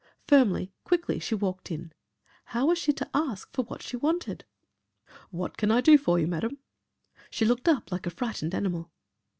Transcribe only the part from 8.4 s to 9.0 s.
animal.